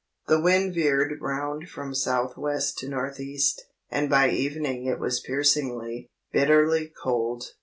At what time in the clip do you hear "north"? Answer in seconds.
2.89-3.19